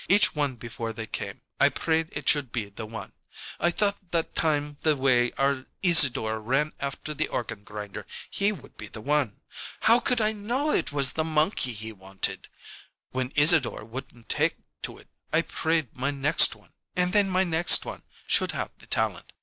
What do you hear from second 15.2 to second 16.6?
I prayed my next